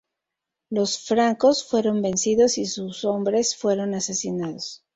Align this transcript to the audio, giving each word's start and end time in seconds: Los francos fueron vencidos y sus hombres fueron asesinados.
Los 0.71 0.97
francos 0.97 1.63
fueron 1.63 2.01
vencidos 2.01 2.57
y 2.57 2.65
sus 2.65 3.05
hombres 3.05 3.55
fueron 3.55 3.93
asesinados. 3.93 4.83